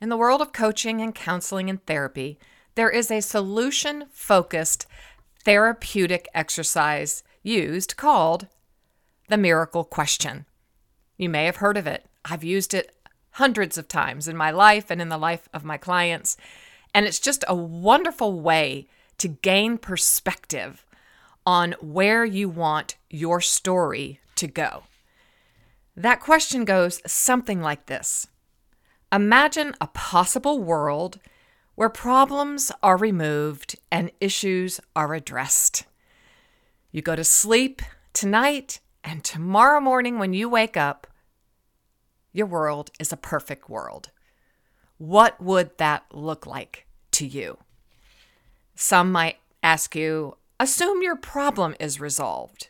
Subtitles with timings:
[0.00, 2.38] In the world of coaching and counseling and therapy,
[2.74, 4.86] there is a solution focused
[5.44, 8.46] therapeutic exercise used called
[9.28, 10.46] the miracle question.
[11.18, 12.06] You may have heard of it.
[12.24, 12.96] I've used it
[13.32, 16.38] hundreds of times in my life and in the life of my clients.
[16.94, 18.88] And it's just a wonderful way
[19.18, 20.86] to gain perspective
[21.44, 24.84] on where you want your story to go.
[25.94, 28.26] That question goes something like this
[29.12, 31.18] Imagine a possible world
[31.74, 35.84] where problems are removed and issues are addressed.
[36.92, 41.06] You go to sleep tonight, and tomorrow morning when you wake up,
[42.32, 44.10] your world is a perfect world.
[44.98, 47.58] What would that look like to you?
[48.74, 52.68] Some might ask you, assume your problem is resolved.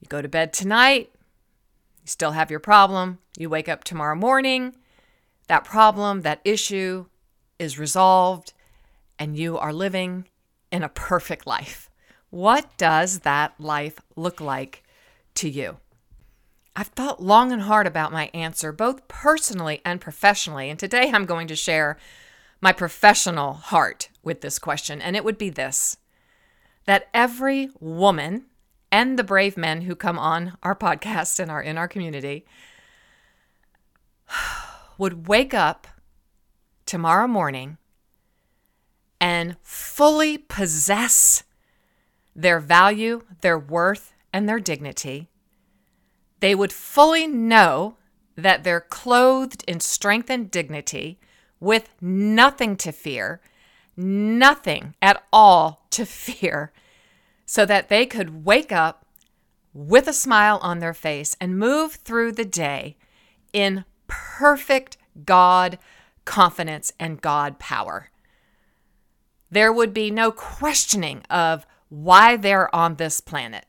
[0.00, 1.10] You go to bed tonight,
[2.02, 3.18] you still have your problem.
[3.36, 4.76] You wake up tomorrow morning,
[5.50, 7.06] that problem, that issue
[7.58, 8.52] is resolved,
[9.18, 10.28] and you are living
[10.70, 11.90] in a perfect life.
[12.30, 14.84] What does that life look like
[15.34, 15.78] to you?
[16.76, 21.26] I've thought long and hard about my answer, both personally and professionally, and today I'm
[21.26, 21.98] going to share
[22.60, 25.96] my professional heart with this question, and it would be this
[26.84, 28.44] that every woman
[28.92, 32.46] and the brave men who come on our podcast and are in our community
[35.00, 35.86] would wake up
[36.84, 37.78] tomorrow morning
[39.18, 41.42] and fully possess
[42.36, 45.30] their value, their worth, and their dignity.
[46.40, 47.96] They would fully know
[48.36, 51.18] that they're clothed in strength and dignity
[51.60, 53.40] with nothing to fear,
[53.96, 56.72] nothing at all to fear,
[57.46, 59.06] so that they could wake up
[59.72, 62.98] with a smile on their face and move through the day
[63.54, 65.78] in perfect God
[66.24, 68.10] confidence and God power.
[69.50, 73.66] There would be no questioning of why they're on this planet.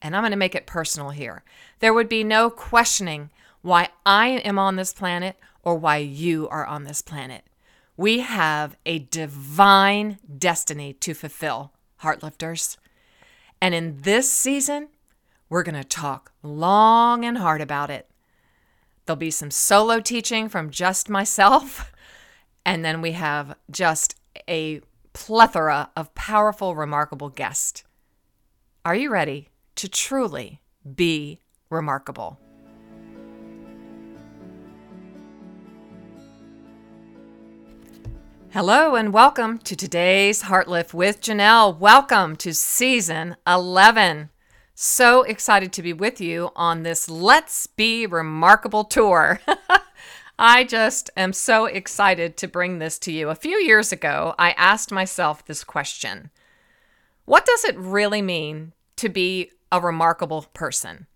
[0.00, 1.44] And I'm going to make it personal here.
[1.80, 3.30] There would be no questioning
[3.60, 7.44] why I am on this planet or why you are on this planet.
[7.96, 12.78] We have a divine destiny to fulfill, Heartlifters.
[13.60, 14.88] And in this season,
[15.50, 18.09] we're going to talk long and hard about it.
[19.06, 21.92] There'll be some solo teaching from just myself,
[22.66, 24.14] and then we have just
[24.48, 24.80] a
[25.12, 27.84] plethora of powerful, remarkable guests.
[28.84, 30.60] Are you ready to truly
[30.94, 31.40] be
[31.70, 32.38] remarkable.
[38.50, 41.78] Hello and welcome to today's Heartlift with Janelle.
[41.78, 44.30] Welcome to season 11.
[44.82, 49.38] So excited to be with you on this Let's Be Remarkable tour.
[50.38, 53.28] I just am so excited to bring this to you.
[53.28, 56.30] A few years ago, I asked myself this question
[57.26, 61.06] What does it really mean to be a remarkable person?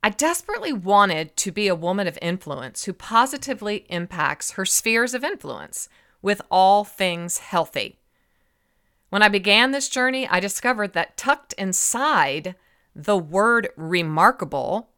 [0.00, 5.24] I desperately wanted to be a woman of influence who positively impacts her spheres of
[5.24, 5.88] influence
[6.22, 7.99] with all things healthy.
[9.10, 12.54] When I began this journey, I discovered that tucked inside
[12.94, 14.90] the word remarkable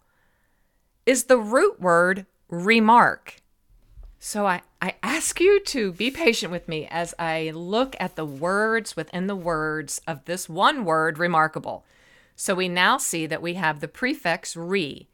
[1.05, 3.37] is the root word remark.
[4.19, 8.25] So I, I ask you to be patient with me as I look at the
[8.25, 11.85] words within the words of this one word, remarkable.
[12.37, 15.09] So we now see that we have the prefix re,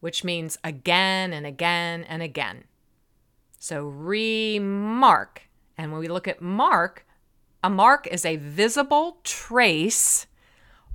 [0.00, 2.64] which means again and again and again.
[3.58, 5.42] So remark.
[5.76, 7.03] And when we look at mark,
[7.64, 10.26] a mark is a visible trace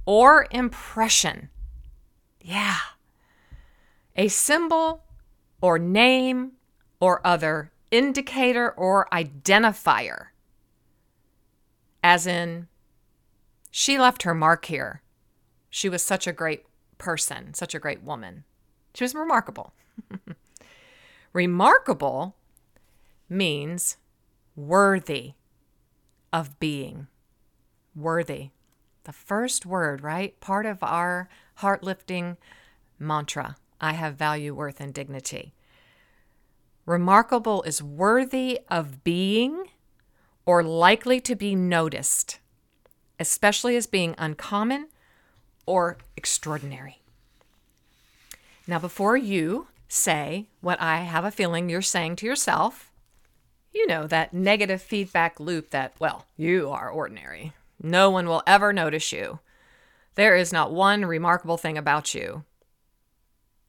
[0.06, 1.50] or impression.
[2.40, 2.78] Yeah.
[4.16, 5.04] A symbol
[5.62, 6.52] or name
[7.00, 10.28] or other indicator or identifier.
[12.04, 12.68] As in,
[13.72, 15.02] she left her mark here.
[15.72, 16.66] She was such a great
[17.00, 18.44] person, such a great woman.
[18.94, 19.74] She was remarkable.
[21.34, 22.36] remarkable
[23.28, 23.98] means
[24.56, 25.34] worthy
[26.32, 27.08] of being.
[27.96, 28.50] Worthy.
[29.04, 30.40] The first word, right?
[30.40, 32.38] Part of our heart lifting
[32.98, 35.54] mantra I have value, worth, and dignity.
[36.86, 39.66] Remarkable is worthy of being
[40.46, 42.40] or likely to be noticed,
[43.20, 44.88] especially as being uncommon
[45.66, 47.00] or extraordinary.
[48.68, 52.89] Now, before you say what I have a feeling you're saying to yourself,
[53.74, 57.54] you know that negative feedback loop that, well, you are ordinary.
[57.82, 59.40] No one will ever notice you.
[60.16, 62.44] There is not one remarkable thing about you.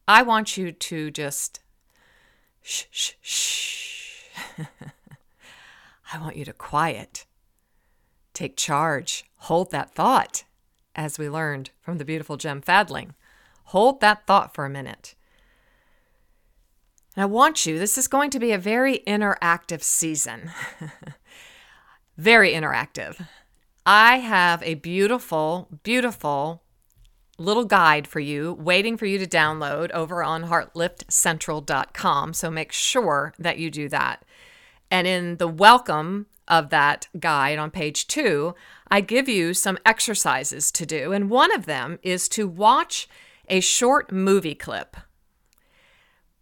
[0.07, 1.61] I want you to just
[2.61, 4.23] shh, shh, shh,
[6.13, 7.25] I want you to quiet,
[8.33, 10.43] take charge, hold that thought,
[10.95, 13.13] as we learned from the beautiful Gem Fadling.
[13.65, 15.15] Hold that thought for a minute.
[17.15, 20.51] And I want you, this is going to be a very interactive season.
[22.17, 23.27] very interactive.
[23.85, 26.63] I have a beautiful, beautiful
[27.37, 32.33] little guide for you waiting for you to download over on heartliftcentral.com.
[32.33, 34.23] So make sure that you do that.
[34.89, 38.55] And in the welcome of that guide on page two,
[38.89, 41.11] I give you some exercises to do.
[41.11, 43.09] And one of them is to watch
[43.49, 44.95] a short movie clip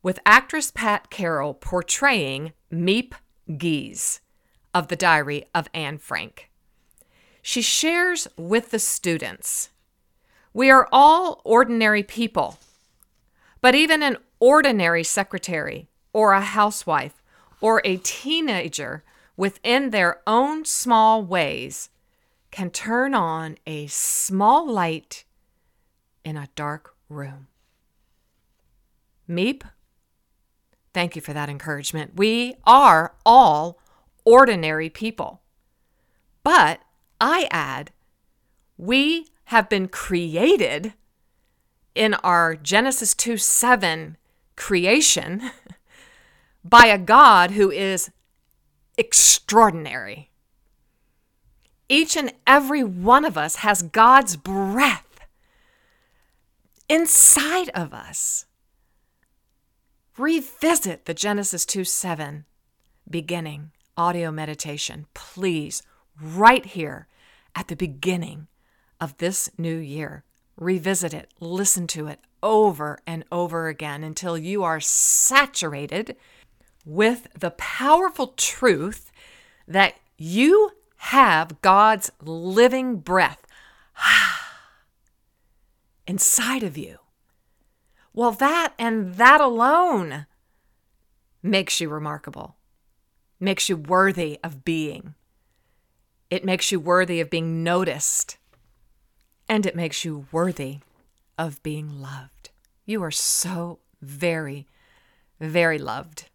[0.01, 3.13] with actress Pat Carroll portraying Miep
[3.49, 4.21] Gies
[4.73, 6.49] of the Diary of Anne Frank.
[7.41, 9.69] She shares with the students
[10.53, 12.57] we are all ordinary people,
[13.61, 17.21] but even an ordinary secretary or a housewife
[17.61, 19.03] or a teenager
[19.37, 21.89] within their own small ways
[22.51, 25.23] can turn on a small light
[26.25, 27.47] in a dark room.
[29.29, 29.61] Miep,
[30.93, 32.13] thank you for that encouragement.
[32.15, 33.79] We are all
[34.25, 35.41] ordinary people.
[36.43, 36.81] But
[37.19, 37.91] I add,
[38.77, 40.93] we have been created
[41.95, 44.17] in our Genesis 2 7
[44.55, 45.51] creation
[46.63, 48.11] by a God who is
[48.97, 50.29] extraordinary.
[51.87, 55.19] Each and every one of us has God's breath
[56.87, 58.45] inside of us.
[60.19, 62.43] Revisit the Genesis 2 7
[63.09, 65.81] beginning audio meditation, please,
[66.21, 67.07] right here
[67.55, 68.47] at the beginning
[68.99, 70.25] of this new year.
[70.57, 76.17] Revisit it, listen to it over and over again until you are saturated
[76.85, 79.13] with the powerful truth
[79.69, 83.47] that you have God's living breath
[86.05, 86.97] inside of you.
[88.19, 90.25] Well, that and that alone
[91.41, 92.57] makes you remarkable,
[93.39, 95.15] makes you worthy of being.
[96.29, 98.35] It makes you worthy of being noticed,
[99.47, 100.79] and it makes you worthy
[101.37, 102.49] of being loved.
[102.85, 104.67] You are so very,
[105.39, 106.25] very loved.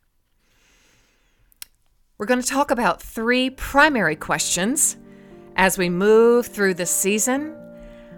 [2.16, 4.96] We're going to talk about three primary questions
[5.54, 7.54] as we move through the season.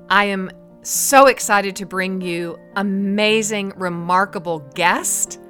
[0.09, 0.53] I am
[0.87, 5.41] so excited to bring you amazing, remarkable guest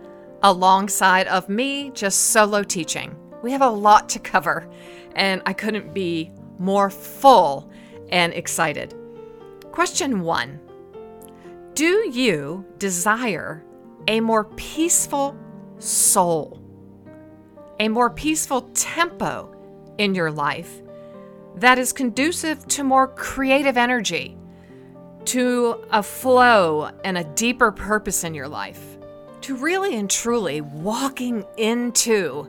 [0.42, 3.14] alongside of me just solo teaching.
[3.42, 4.68] We have a lot to cover,
[5.14, 7.70] and I couldn't be more full
[8.10, 8.94] and excited.
[9.72, 10.58] Question one
[11.74, 13.62] Do you desire
[14.08, 15.36] a more peaceful
[15.78, 16.62] soul?
[17.78, 19.54] a more peaceful tempo
[19.98, 20.82] in your life
[21.56, 24.36] that is conducive to more creative energy,
[25.26, 28.96] to a flow and a deeper purpose in your life,
[29.42, 32.48] to really and truly walking into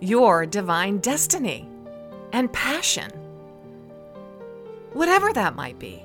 [0.00, 1.68] your divine destiny
[2.32, 3.10] and passion,
[4.92, 6.02] whatever that might be.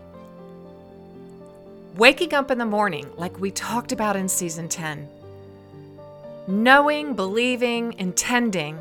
[1.96, 5.08] Waking up in the morning, like we talked about in season 10,
[6.48, 8.78] knowing, believing, intending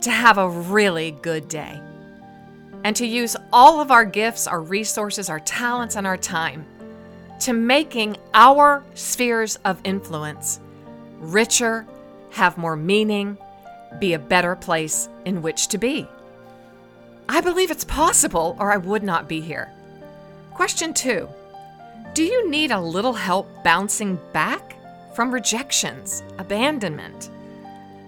[0.00, 1.80] to have a really good day.
[2.84, 6.66] And to use all of our gifts, our resources, our talents, and our time
[7.40, 10.60] to making our spheres of influence
[11.18, 11.86] richer,
[12.30, 13.36] have more meaning,
[13.98, 16.06] be a better place in which to be.
[17.28, 19.72] I believe it's possible, or I would not be here.
[20.52, 21.28] Question two
[22.12, 24.74] Do you need a little help bouncing back?
[25.14, 27.30] from rejections, abandonment,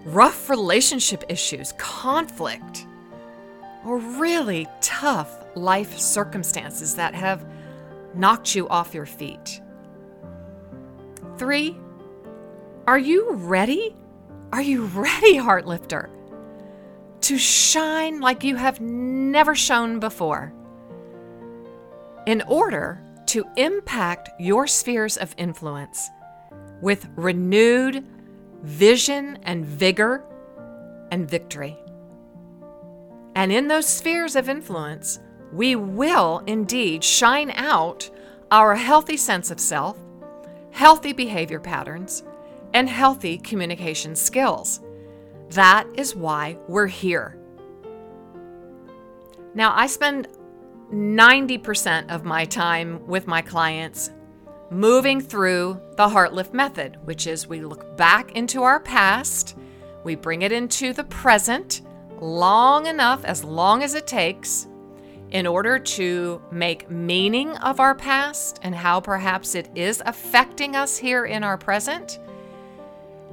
[0.05, 2.86] rough relationship issues, conflict,
[3.87, 7.47] or really tough life circumstances that have
[8.15, 9.61] knocked you off your feet.
[11.37, 11.79] Three,
[12.87, 13.95] are you ready?
[14.53, 16.09] Are you ready, Heartlifter,
[17.23, 20.53] to shine like you have never shone before?
[22.27, 26.09] In order to impact your spheres of influence
[26.81, 28.05] with renewed
[28.63, 30.25] vision and vigor
[31.11, 31.77] and victory.
[33.37, 35.21] And in those spheres of influence,
[35.53, 38.11] we will indeed shine out
[38.51, 39.99] our healthy sense of self,
[40.71, 42.25] healthy behavior patterns,
[42.73, 44.81] and healthy communication skills.
[45.51, 47.39] That is why we're here.
[49.55, 50.29] Now, I spend
[50.91, 54.13] 90% of my time with my clients
[54.71, 59.59] moving through the Heartlift method, which is we look back into our past,
[60.05, 61.83] we bring it into the present
[62.21, 64.67] long enough, as long as it takes,
[65.31, 70.97] in order to make meaning of our past and how perhaps it is affecting us
[70.97, 72.19] here in our present,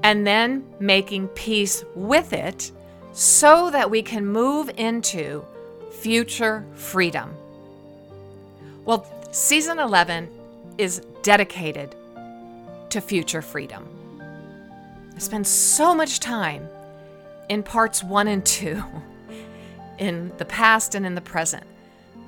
[0.01, 2.71] and then making peace with it
[3.13, 5.45] so that we can move into
[5.91, 7.33] future freedom.
[8.85, 10.27] Well, season 11
[10.77, 11.95] is dedicated
[12.89, 13.87] to future freedom.
[15.15, 16.67] I spend so much time
[17.49, 18.83] in parts one and two,
[19.97, 21.65] in the past and in the present.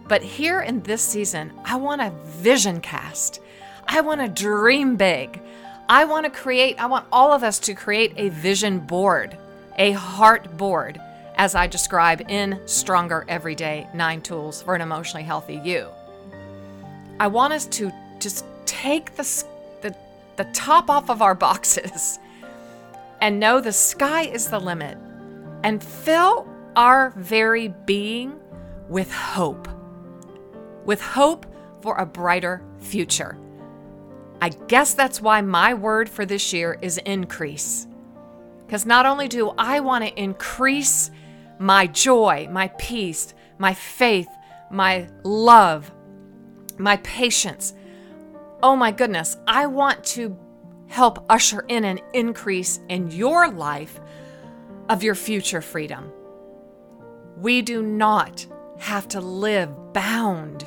[0.07, 3.41] But here in this season, I want to vision cast.
[3.87, 5.41] I want to dream big.
[5.89, 9.37] I want to create, I want all of us to create a vision board,
[9.77, 10.99] a heart board,
[11.35, 15.89] as I describe in Stronger Every Day Nine Tools for an Emotionally Healthy You.
[17.19, 19.43] I want us to just take the,
[19.81, 19.95] the,
[20.37, 22.19] the top off of our boxes
[23.21, 24.97] and know the sky is the limit
[25.65, 28.39] and fill our very being
[28.87, 29.67] with hope.
[30.85, 31.47] With hope
[31.81, 33.35] for a brighter future.
[34.41, 37.87] I guess that's why my word for this year is increase.
[38.63, 41.09] Because not only do I want to increase
[41.57, 44.29] my joy, my peace, my faith,
[44.69, 45.91] my love,
[46.77, 47.73] my patience.
[48.61, 50.37] Oh my goodness, I want to
[50.89, 53.99] help usher in an increase in your life
[54.89, 56.11] of your future freedom.
[57.37, 58.45] We do not
[58.77, 60.65] have to live bound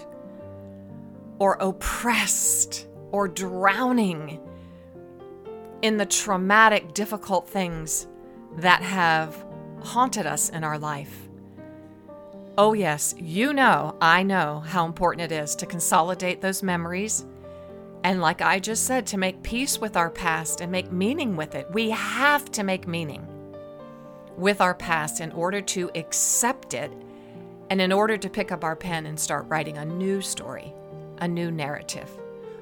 [1.38, 4.40] or oppressed or drowning
[5.82, 8.06] in the traumatic, difficult things
[8.56, 9.46] that have
[9.80, 11.28] haunted us in our life.
[12.56, 17.24] Oh, yes, you know, I know how important it is to consolidate those memories.
[18.02, 21.54] And like I just said, to make peace with our past and make meaning with
[21.54, 21.70] it.
[21.70, 23.26] We have to make meaning
[24.38, 26.92] with our past in order to accept it
[27.70, 30.72] and in order to pick up our pen and start writing a new story,
[31.18, 32.08] a new narrative,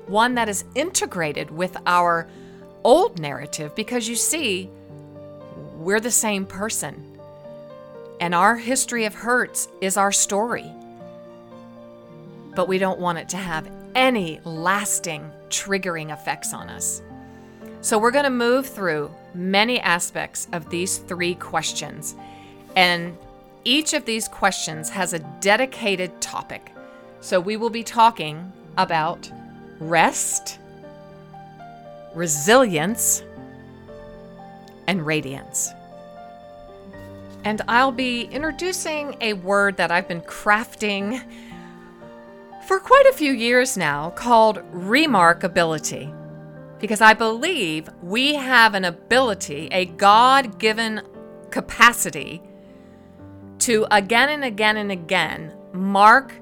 [0.07, 2.29] one that is integrated with our
[2.83, 4.71] old narrative because you see,
[5.75, 7.19] we're the same person.
[8.21, 10.73] And our history of hurts is our story.
[12.55, 17.03] But we don't want it to have any lasting triggering effects on us.
[17.87, 22.17] So we're going to move through many aspects of these three questions.
[22.75, 23.17] And
[23.63, 26.73] each of these questions has a dedicated topic.
[27.21, 29.31] So we will be talking about
[29.79, 30.59] rest,
[32.13, 33.23] resilience,
[34.89, 35.71] and radiance.
[37.45, 41.23] And I'll be introducing a word that I've been crafting
[42.67, 46.26] for quite a few years now called remarkability.
[46.79, 51.03] Because I believe we have an ability, a God given
[51.51, 52.43] capacity
[53.61, 56.35] to again and again and again mark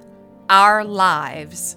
[0.50, 1.76] our lives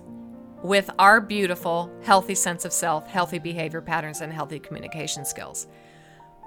[0.64, 5.68] with our beautiful, healthy sense of self, healthy behavior patterns, and healthy communication skills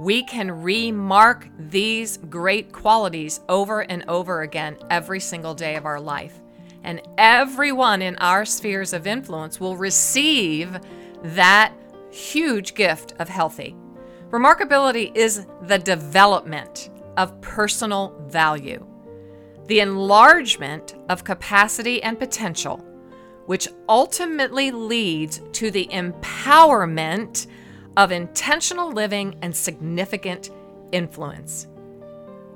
[0.01, 6.01] we can remark these great qualities over and over again every single day of our
[6.01, 6.41] life.
[6.85, 10.81] And everyone in our spheres of influence will receive
[11.23, 11.75] that
[12.11, 13.77] huge gift of healthy.
[14.31, 18.87] Remarkability is the development of personal value,
[19.67, 22.79] the enlargement of capacity and potential,
[23.47, 27.47] which ultimately leads to the empowerment
[27.97, 30.51] of intentional living and significant
[30.93, 31.67] influence.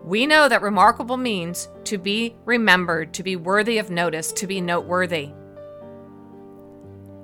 [0.05, 4.61] We know that remarkable means to be remembered, to be worthy of notice, to be
[4.61, 5.31] noteworthy.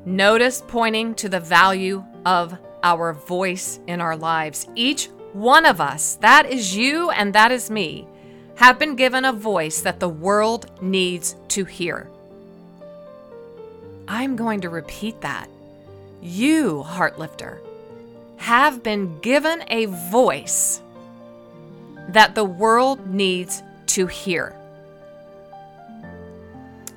[0.07, 4.67] Notice pointing to the value of our voice in our lives.
[4.75, 8.07] Each one of us, that is you and that is me,
[8.57, 12.11] have been given a voice that the world needs to hear.
[14.07, 15.49] I'm going to repeat that.
[16.21, 17.59] You, Heartlifter,
[18.37, 20.83] have been given a voice
[22.09, 24.60] that the world needs to hear.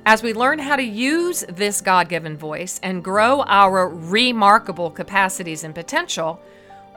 [0.06, 5.64] As we learn how to use this God given voice and grow our remarkable capacities
[5.64, 6.40] and potential,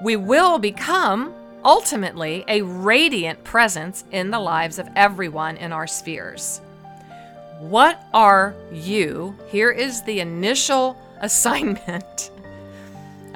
[0.03, 1.33] we will become
[1.63, 6.59] ultimately a radiant presence in the lives of everyone in our spheres.
[7.59, 9.35] What are you?
[9.49, 12.31] Here is the initial assignment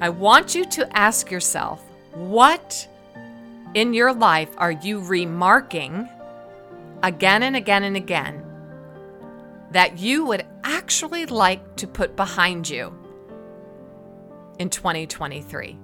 [0.01, 1.79] I want you to ask yourself
[2.15, 2.87] what
[3.75, 6.09] in your life are you remarking
[7.03, 8.50] again and again and again
[9.71, 12.93] that you would actually like to put behind you
[14.59, 15.77] in 2023?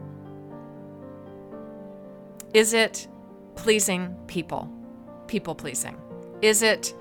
[2.53, 3.07] Is it
[3.55, 4.71] pleasing people?
[5.27, 5.95] people pleasing?
[6.41, 6.93] Is it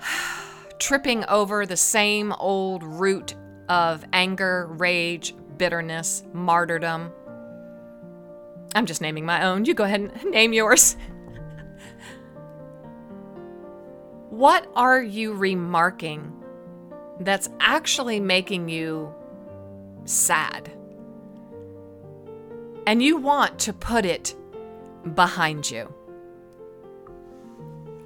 [0.78, 3.34] tripping over the same old root
[3.68, 7.12] of anger, rage, bitterness, martyrdom?
[8.74, 9.64] I'm just naming my own.
[9.64, 10.96] You go ahead and name yours.
[14.36, 16.30] what are you remarking
[17.20, 19.14] that's actually making you
[20.04, 20.70] sad?
[22.86, 24.34] And you want to put it
[25.14, 25.90] behind you.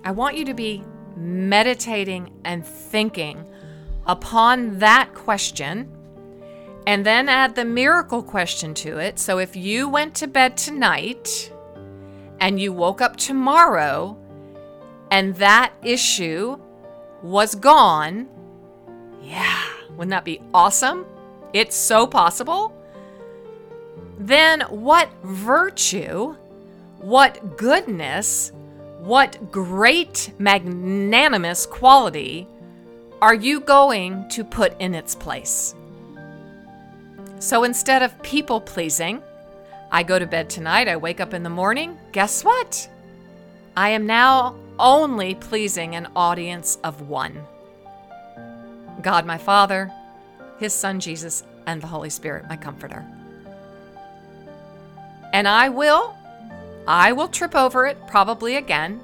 [0.05, 0.85] I want you to be
[1.17, 3.45] meditating and thinking
[4.07, 5.91] upon that question
[6.87, 9.19] and then add the miracle question to it.
[9.19, 11.53] So if you went to bed tonight
[12.39, 14.17] and you woke up tomorrow
[15.11, 16.59] and that issue
[17.23, 18.29] was gone,
[19.23, 21.05] yeah, wouldn't that be awesome?
[21.53, 22.73] It's so possible.
[24.19, 26.37] Then what virtue,
[26.99, 28.53] what goodness,
[28.99, 32.47] what great magnanimous quality
[33.23, 35.75] are you going to put in its place?
[37.39, 39.23] So instead of people pleasing,
[39.91, 42.89] I go to bed tonight, I wake up in the morning, guess what?
[43.77, 47.45] I am now only pleasing an audience of one
[49.03, 49.91] God, my Father,
[50.59, 53.05] His Son Jesus, and the Holy Spirit, my Comforter.
[55.33, 56.17] And I will,
[56.87, 59.01] I will trip over it probably again,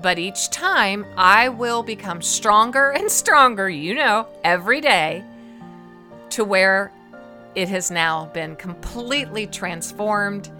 [0.00, 5.24] but each time I will become stronger and stronger, you know, every day
[6.30, 6.92] to where
[7.54, 10.50] it has now been completely transformed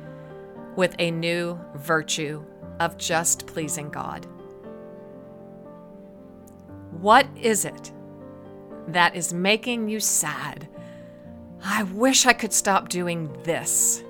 [0.77, 2.43] with a new virtue
[2.81, 4.27] of just pleasing God.
[7.01, 7.93] What is it
[8.89, 10.69] that is making you sad?
[11.63, 14.03] I wish I could stop doing this.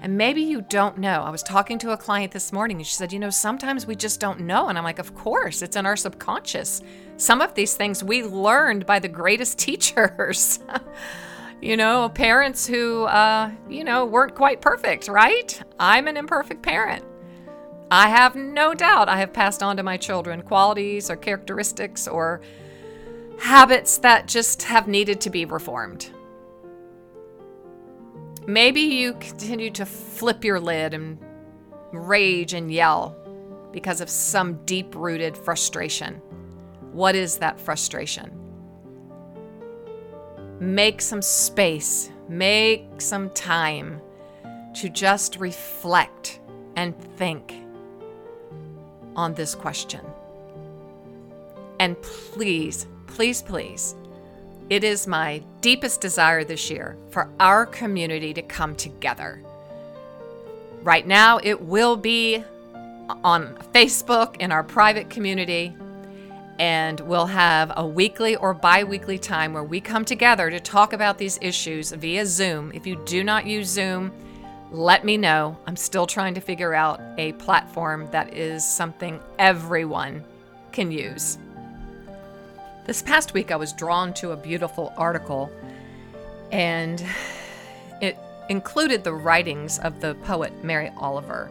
[0.00, 1.22] And maybe you don't know.
[1.22, 3.94] I was talking to a client this morning and she said, You know, sometimes we
[3.94, 4.68] just don't know.
[4.68, 6.82] And I'm like, Of course, it's in our subconscious.
[7.16, 10.58] Some of these things we learned by the greatest teachers
[11.62, 15.62] you know, parents who, uh, you know, weren't quite perfect, right?
[15.78, 17.04] I'm an imperfect parent.
[17.94, 22.40] I have no doubt I have passed on to my children qualities or characteristics or
[23.38, 26.10] habits that just have needed to be reformed.
[28.46, 31.18] Maybe you continue to flip your lid and
[31.92, 33.14] rage and yell
[33.72, 36.14] because of some deep rooted frustration.
[36.92, 38.38] What is that frustration?
[40.60, 44.00] make some space, make some time
[44.72, 46.38] to just reflect
[46.76, 47.61] and think
[49.16, 50.00] on this question.
[51.80, 53.94] And please, please, please,
[54.70, 59.42] it is my deepest desire this year for our community to come together.
[60.82, 62.44] Right now, it will be
[63.24, 65.74] on Facebook in our private community
[66.58, 70.92] and we'll have a weekly or bi weekly time where we come together to talk
[70.92, 72.70] about these issues via Zoom.
[72.72, 74.12] If you do not use Zoom,
[74.72, 75.58] let me know.
[75.66, 80.24] I'm still trying to figure out a platform that is something everyone
[80.72, 81.36] can use.
[82.86, 85.50] This past week, I was drawn to a beautiful article,
[86.50, 87.04] and
[88.00, 88.16] it
[88.48, 91.50] included the writings of the poet Mary Oliver.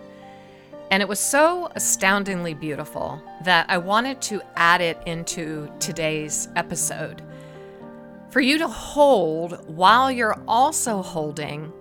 [0.90, 7.22] And it was so astoundingly beautiful that I wanted to add it into today's episode.
[8.32, 11.72] For you to hold while you're also holding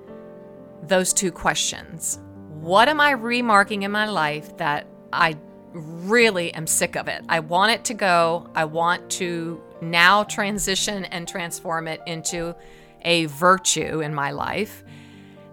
[0.82, 2.18] those two questions.
[2.60, 5.36] What am I remarking in my life that I
[5.72, 7.22] really am sick of it?
[7.28, 8.48] I want it to go.
[8.54, 12.54] I want to now transition and transform it into
[13.02, 14.84] a virtue in my life.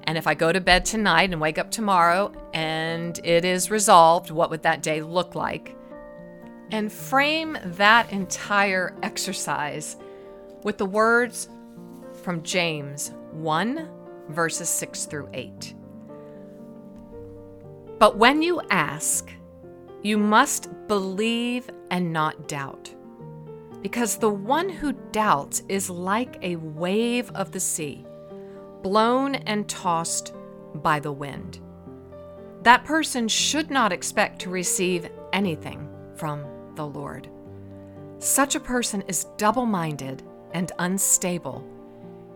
[0.03, 4.31] And if I go to bed tonight and wake up tomorrow and it is resolved,
[4.31, 5.75] what would that day look like?
[6.71, 9.97] And frame that entire exercise
[10.63, 11.49] with the words
[12.23, 13.89] from James 1,
[14.29, 15.73] verses 6 through 8.
[17.99, 19.31] But when you ask,
[20.03, 22.93] you must believe and not doubt.
[23.81, 28.05] Because the one who doubts is like a wave of the sea
[28.83, 30.33] blown and tossed
[30.75, 31.59] by the wind.
[32.63, 37.29] That person should not expect to receive anything from the Lord.
[38.19, 41.63] Such a person is double minded and unstable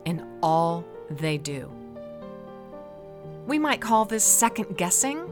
[0.06, 1.72] in all they do.
[3.52, 5.30] We might call this second guessing.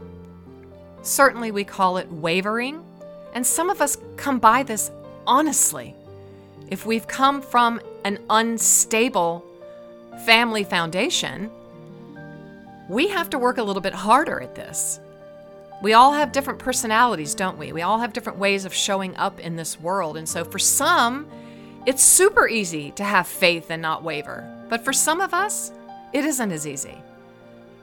[1.00, 2.84] Certainly, we call it wavering.
[3.32, 4.90] And some of us come by this
[5.26, 5.96] honestly.
[6.68, 9.42] If we've come from an unstable
[10.26, 11.50] family foundation,
[12.90, 15.00] we have to work a little bit harder at this.
[15.82, 17.72] We all have different personalities, don't we?
[17.72, 20.18] We all have different ways of showing up in this world.
[20.18, 21.26] And so for some,
[21.86, 24.46] it's super easy to have faith and not waver.
[24.68, 25.72] But for some of us,
[26.12, 26.98] it isn't as easy.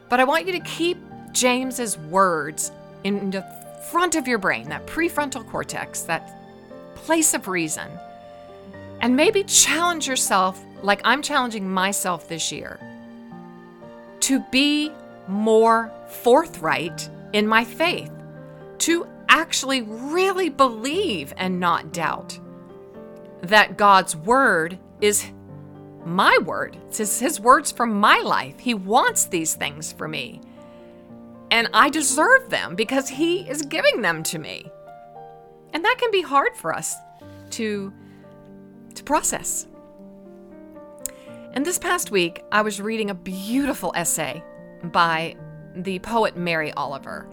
[0.09, 0.97] But I want you to keep
[1.31, 2.71] James's words
[3.03, 3.45] in the
[3.91, 6.33] front of your brain, that prefrontal cortex, that
[6.95, 7.89] place of reason.
[9.01, 12.79] And maybe challenge yourself like I'm challenging myself this year
[14.21, 14.91] to be
[15.27, 18.11] more forthright in my faith,
[18.79, 22.39] to actually really believe and not doubt
[23.41, 25.31] that God's word is
[26.07, 26.77] my word.
[26.87, 28.59] It's his words for my life.
[28.59, 30.41] He wants these things for me.
[31.51, 34.69] And I deserve them because he is giving them to me.
[35.73, 36.95] And that can be hard for us
[37.51, 37.93] to
[38.95, 39.67] to process.
[41.53, 44.43] And this past week, I was reading a beautiful essay
[44.83, 45.35] by
[45.75, 47.27] the poet Mary Oliver.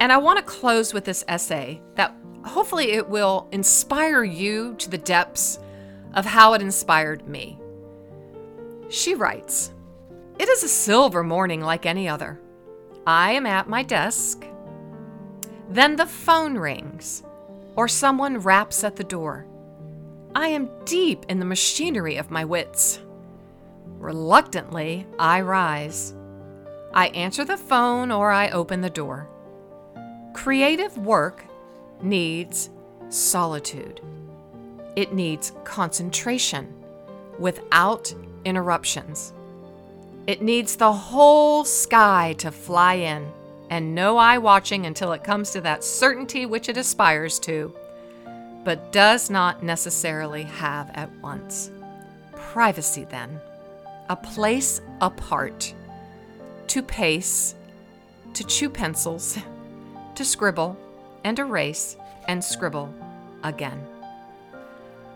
[0.00, 4.90] And I want to close with this essay that hopefully it will inspire you to
[4.90, 5.58] the depths
[6.14, 7.58] of how it inspired me.
[8.94, 9.72] She writes
[10.38, 12.40] It is a silver morning like any other.
[13.04, 14.46] I am at my desk.
[15.68, 17.24] Then the phone rings,
[17.74, 19.46] or someone raps at the door.
[20.36, 23.00] I am deep in the machinery of my wits.
[23.98, 26.14] Reluctantly, I rise.
[26.92, 29.28] I answer the phone or I open the door.
[30.34, 31.44] Creative work
[32.00, 32.70] needs
[33.08, 34.00] solitude.
[34.94, 36.83] It needs concentration
[37.38, 39.32] without interruptions.
[40.26, 43.30] It needs the whole sky to fly in
[43.70, 47.74] and no eye watching until it comes to that certainty which it aspires to,
[48.64, 51.70] but does not necessarily have at once.
[52.34, 53.40] Privacy, then,
[54.08, 55.74] a place apart
[56.68, 57.54] to pace,
[58.32, 59.38] to chew pencils,
[60.14, 60.76] to scribble
[61.24, 61.96] and erase
[62.28, 62.92] and scribble
[63.42, 63.93] again.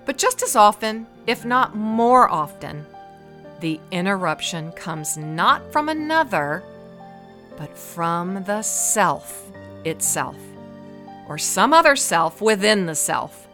[0.09, 2.87] But just as often, if not more often,
[3.61, 6.64] the interruption comes not from another,
[7.59, 9.51] but from the self
[9.85, 10.38] itself,
[11.29, 13.49] or some other self within the self,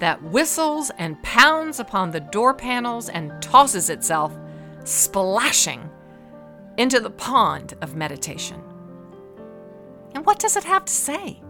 [0.00, 4.36] that whistles and pounds upon the door panels and tosses itself,
[4.82, 5.88] splashing
[6.78, 8.60] into the pond of meditation.
[10.16, 11.40] And what does it have to say?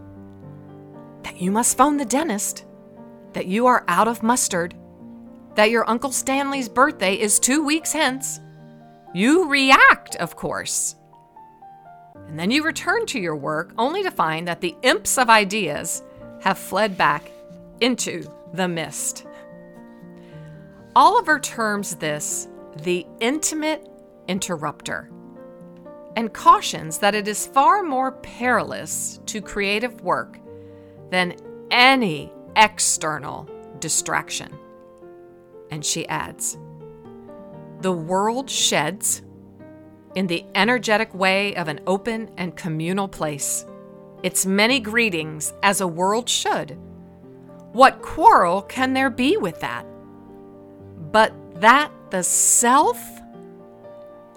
[1.23, 2.65] That you must phone the dentist,
[3.33, 4.75] that you are out of mustard,
[5.55, 8.39] that your Uncle Stanley's birthday is two weeks hence.
[9.13, 10.95] You react, of course.
[12.27, 16.01] And then you return to your work only to find that the imps of ideas
[16.41, 17.29] have fled back
[17.81, 19.25] into the mist.
[20.95, 22.47] Oliver terms this
[22.83, 23.89] the intimate
[24.27, 25.09] interrupter
[26.15, 30.39] and cautions that it is far more perilous to creative work
[31.09, 31.35] than
[31.69, 34.51] any external distraction.
[35.69, 36.57] And she adds,
[37.81, 39.21] The world sheds,
[40.15, 43.65] in the energetic way of an open and communal place,
[44.23, 46.77] its many greetings as a world should.
[47.71, 49.85] What quarrel can there be with that?
[51.11, 52.99] But that the self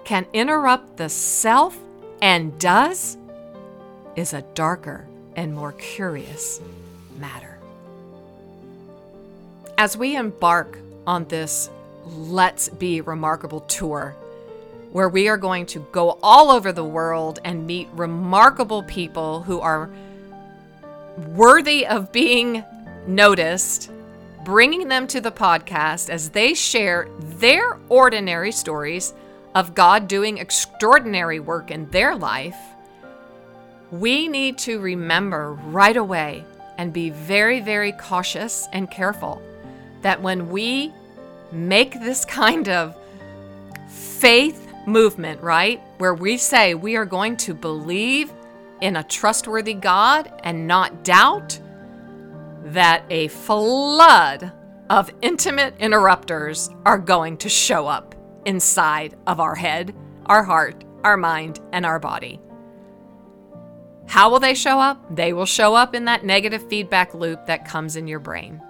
[0.05, 1.77] can interrupt the self
[2.22, 3.18] and does
[4.16, 6.61] is a darker and more curious
[7.18, 7.53] matter.
[9.76, 11.68] As we embark on this
[12.06, 14.14] Let's Be Remarkable tour,
[14.92, 19.58] where we are going to go all over the world and meet remarkable people who
[19.58, 19.90] are
[21.28, 22.62] worthy of being
[23.08, 23.90] noticed,
[24.44, 29.12] bringing them to the podcast as they share their ordinary stories
[29.56, 32.56] of God doing extraordinary work in their life,
[33.90, 36.44] we need to remember right away
[36.78, 39.42] and be very, very cautious and careful
[40.04, 40.92] that when we
[41.50, 42.96] make this kind of
[43.88, 48.32] faith movement, right, where we say we are going to believe
[48.80, 51.58] in a trustworthy God and not doubt,
[52.66, 54.52] that a flood
[54.90, 58.14] of intimate interrupters are going to show up
[58.44, 59.94] inside of our head,
[60.26, 62.40] our heart, our mind, and our body.
[64.06, 65.14] How will they show up?
[65.14, 68.60] They will show up in that negative feedback loop that comes in your brain.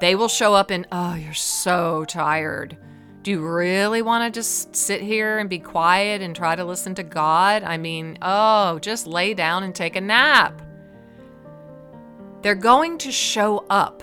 [0.00, 2.76] They will show up and, oh, you're so tired.
[3.22, 6.94] Do you really want to just sit here and be quiet and try to listen
[6.96, 7.64] to God?
[7.64, 10.62] I mean, oh, just lay down and take a nap.
[12.42, 14.02] They're going to show up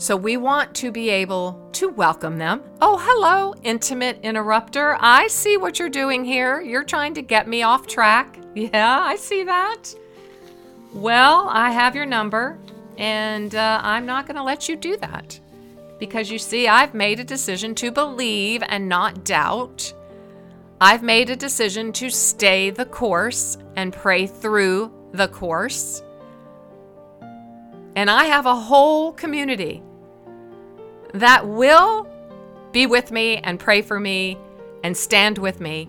[0.00, 2.62] so we want to be able to welcome them.
[2.80, 4.96] Oh, hello, intimate interrupter.
[4.98, 6.62] I see what you're doing here.
[6.62, 8.38] You're trying to get me off track.
[8.52, 9.94] Yeah, I see that.
[10.92, 12.58] Well, I have your number,
[13.00, 15.40] and uh, I'm not going to let you do that.
[15.98, 19.92] Because you see, I've made a decision to believe and not doubt.
[20.80, 26.02] I've made a decision to stay the course and pray through the course.
[27.96, 29.82] And I have a whole community
[31.14, 32.06] that will
[32.70, 34.38] be with me and pray for me
[34.84, 35.88] and stand with me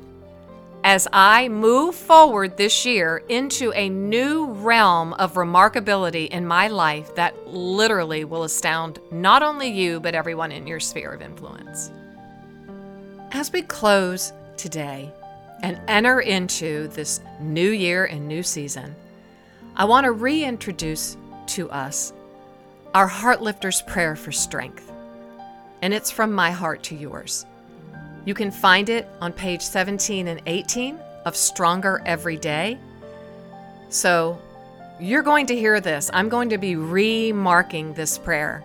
[0.83, 7.13] as I move forward this year into a new realm of remarkability in my life
[7.15, 11.91] that literally will astound not only you, but everyone in your sphere of influence.
[13.31, 15.11] As we close today
[15.61, 18.95] and enter into this new year and new season,
[19.75, 21.15] I want to reintroduce
[21.47, 22.11] to us
[22.93, 24.91] our Heartlifters prayer for strength.
[25.83, 27.45] And it's from my heart to yours.
[28.23, 32.77] You can find it on page 17 and 18 of Stronger Every Day.
[33.89, 34.39] So
[34.99, 36.11] you're going to hear this.
[36.13, 38.63] I'm going to be remarking this prayer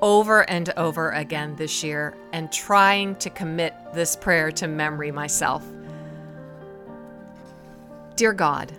[0.00, 5.64] over and over again this year and trying to commit this prayer to memory myself.
[8.16, 8.72] Dear God,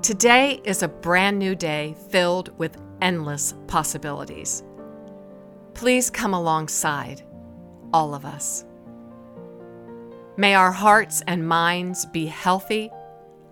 [0.00, 4.62] today is a brand new day filled with endless possibilities.
[5.74, 7.22] Please come alongside
[7.94, 8.64] all of us.
[10.36, 12.90] May our hearts and minds be healthy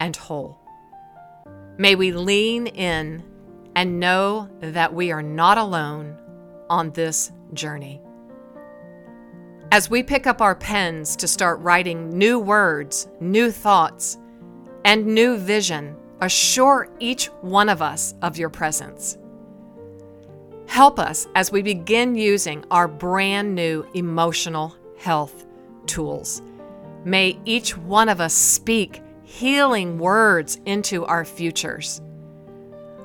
[0.01, 0.59] and whole.
[1.79, 3.23] May we lean in
[3.77, 6.19] and know that we are not alone
[6.69, 8.03] on this journey.
[9.71, 14.19] As we pick up our pens to start writing new words, new thoughts,
[14.85, 19.17] and new vision, assure each one of us of your presence.
[20.73, 25.45] Help us as we begin using our brand new emotional health
[25.85, 26.41] tools.
[27.05, 32.01] May each one of us speak healing words into our futures.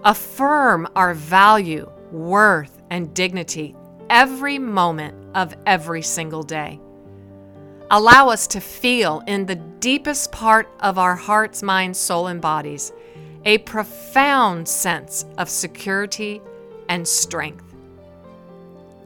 [0.05, 3.75] Affirm our value, worth, and dignity
[4.09, 6.79] every moment of every single day.
[7.91, 12.93] Allow us to feel in the deepest part of our hearts, minds, soul, and bodies
[13.43, 16.41] a profound sense of security
[16.89, 17.63] and strength.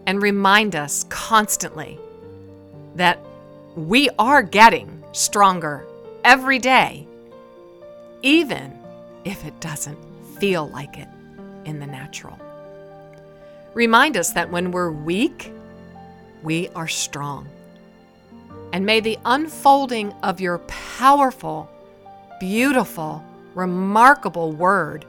[0.06, 2.00] And remind us constantly
[2.96, 3.20] that
[3.76, 5.86] we are getting stronger
[6.24, 7.08] every day,
[8.22, 8.78] even
[9.24, 9.98] if it doesn't
[10.40, 11.08] feel like it
[11.66, 12.38] in the natural.
[13.74, 15.52] Remind us that when we're weak,
[16.44, 17.48] we are strong.
[18.74, 21.70] And may the unfolding of your powerful,
[22.40, 25.06] beautiful, remarkable word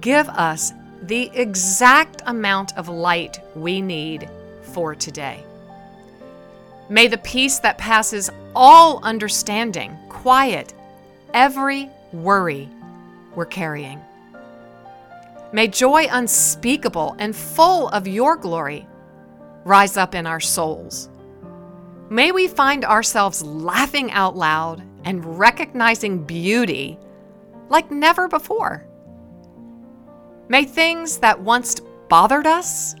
[0.00, 4.28] give us the exact amount of light we need
[4.62, 5.44] for today.
[6.88, 10.72] May the peace that passes all understanding quiet
[11.34, 12.68] every worry
[13.34, 14.00] we're carrying.
[15.52, 18.86] May joy unspeakable and full of your glory
[19.64, 21.08] rise up in our souls.
[22.10, 26.98] May we find ourselves laughing out loud and recognizing beauty
[27.68, 28.87] like never before.
[30.48, 32.94] May things that once bothered us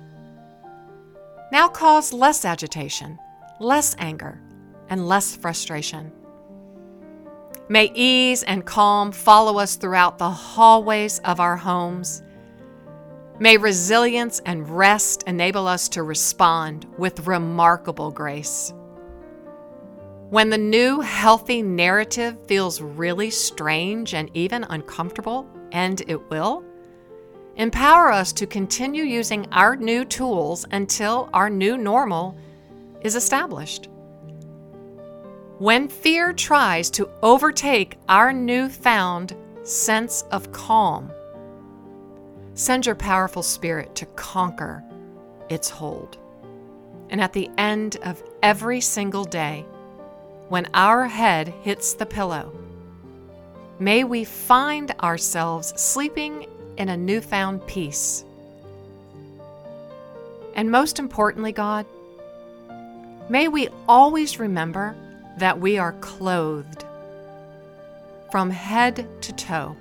[1.50, 3.18] now cause less agitation,
[3.58, 4.40] less anger,
[4.90, 6.12] and less frustration.
[7.70, 12.22] May ease and calm follow us throughout the hallways of our homes.
[13.38, 18.74] May resilience and rest enable us to respond with remarkable grace.
[20.30, 26.64] When the new healthy narrative feels really strange and even uncomfortable, and it will,
[27.58, 32.38] Empower us to continue using our new tools until our new normal
[33.00, 33.88] is established.
[35.58, 41.10] When fear tries to overtake our newfound sense of calm,
[42.54, 44.84] send your powerful spirit to conquer
[45.48, 46.16] its hold.
[47.10, 49.66] And at the end of every single day,
[50.48, 52.56] when our head hits the pillow,
[53.80, 56.46] may we find ourselves sleeping
[56.78, 58.24] in a newfound peace.
[60.54, 61.84] And most importantly, God,
[63.28, 64.96] may we always remember
[65.38, 66.84] that we are clothed
[68.30, 69.76] from head to toe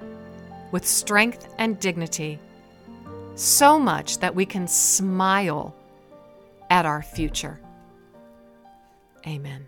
[0.71, 2.39] with strength and dignity,
[3.36, 5.73] so much that we can smile
[6.69, 7.60] at our future.
[9.25, 9.67] Amen.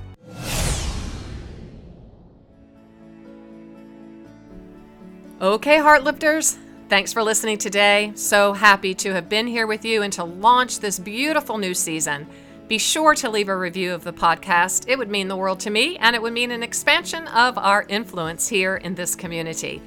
[5.41, 6.55] Okay, Heartlifters,
[6.87, 8.11] thanks for listening today.
[8.13, 12.27] So happy to have been here with you and to launch this beautiful new season.
[12.67, 14.87] Be sure to leave a review of the podcast.
[14.87, 17.87] It would mean the world to me, and it would mean an expansion of our
[17.89, 19.81] influence here in this community.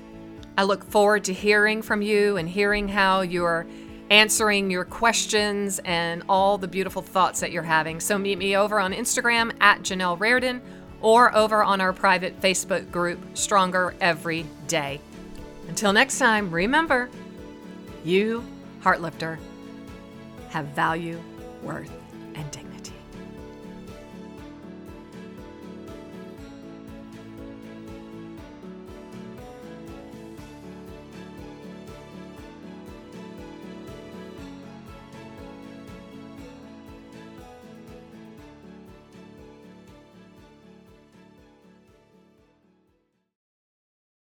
[0.59, 3.64] I look forward to hearing from you and hearing how you're
[4.11, 8.01] answering your questions and all the beautiful thoughts that you're having.
[8.01, 10.61] So meet me over on Instagram at Janelle Rardon
[11.01, 15.01] or over on our private Facebook group, Stronger Every Day.
[15.68, 17.09] Until next time, remember
[18.05, 18.44] you,
[18.83, 19.38] Heartlifter,
[20.50, 21.20] have value,
[21.62, 21.90] worth.